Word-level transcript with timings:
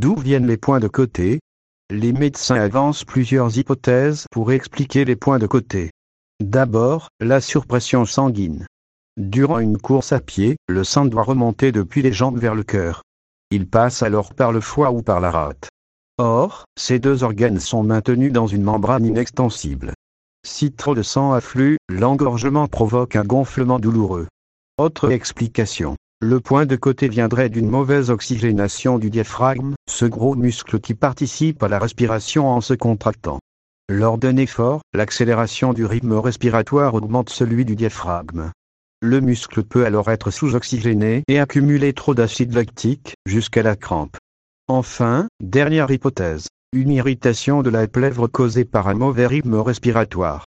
D'où 0.00 0.16
viennent 0.16 0.46
les 0.46 0.56
points 0.56 0.80
de 0.80 0.88
côté? 0.88 1.40
Les 1.90 2.14
médecins 2.14 2.58
avancent 2.58 3.04
plusieurs 3.04 3.58
hypothèses 3.58 4.24
pour 4.30 4.50
expliquer 4.50 5.04
les 5.04 5.14
points 5.14 5.38
de 5.38 5.46
côté. 5.46 5.90
D'abord, 6.42 7.10
la 7.20 7.42
surpression 7.42 8.06
sanguine. 8.06 8.64
Durant 9.18 9.58
une 9.58 9.76
course 9.76 10.12
à 10.12 10.20
pied, 10.20 10.56
le 10.70 10.84
sang 10.84 11.04
doit 11.04 11.22
remonter 11.22 11.70
depuis 11.70 12.00
les 12.00 12.14
jambes 12.14 12.38
vers 12.38 12.54
le 12.54 12.62
cœur. 12.62 13.02
Il 13.50 13.68
passe 13.68 14.02
alors 14.02 14.32
par 14.32 14.52
le 14.52 14.62
foie 14.62 14.90
ou 14.90 15.02
par 15.02 15.20
la 15.20 15.30
rate. 15.30 15.68
Or, 16.16 16.64
ces 16.78 16.98
deux 16.98 17.22
organes 17.22 17.60
sont 17.60 17.82
maintenus 17.82 18.32
dans 18.32 18.46
une 18.46 18.62
membrane 18.62 19.04
inextensible. 19.04 19.92
Si 20.46 20.72
trop 20.72 20.94
de 20.94 21.02
sang 21.02 21.34
afflue, 21.34 21.76
l'engorgement 21.90 22.68
provoque 22.68 23.16
un 23.16 23.24
gonflement 23.24 23.78
douloureux. 23.78 24.28
Autre 24.78 25.10
explication. 25.10 25.94
Le 26.22 26.38
point 26.38 26.66
de 26.66 26.76
côté 26.76 27.08
viendrait 27.08 27.48
d'une 27.48 27.70
mauvaise 27.70 28.10
oxygénation 28.10 28.98
du 28.98 29.08
diaphragme, 29.08 29.74
ce 29.88 30.04
gros 30.04 30.34
muscle 30.34 30.78
qui 30.78 30.92
participe 30.92 31.62
à 31.62 31.68
la 31.68 31.78
respiration 31.78 32.46
en 32.46 32.60
se 32.60 32.74
contractant. 32.74 33.38
Lors 33.88 34.18
d'un 34.18 34.36
effort, 34.36 34.82
l'accélération 34.92 35.72
du 35.72 35.86
rythme 35.86 36.12
respiratoire 36.12 36.92
augmente 36.92 37.30
celui 37.30 37.64
du 37.64 37.74
diaphragme. 37.74 38.52
Le 39.00 39.22
muscle 39.22 39.62
peut 39.62 39.86
alors 39.86 40.10
être 40.10 40.30
sous-oxygéné 40.30 41.22
et 41.26 41.38
accumuler 41.38 41.94
trop 41.94 42.14
d'acide 42.14 42.52
lactique, 42.52 43.14
jusqu'à 43.24 43.62
la 43.62 43.74
crampe. 43.74 44.18
Enfin, 44.68 45.26
dernière 45.42 45.90
hypothèse, 45.90 46.48
une 46.74 46.90
irritation 46.90 47.62
de 47.62 47.70
la 47.70 47.88
plèvre 47.88 48.26
causée 48.26 48.66
par 48.66 48.88
un 48.88 48.94
mauvais 48.94 49.26
rythme 49.26 49.54
respiratoire. 49.54 50.44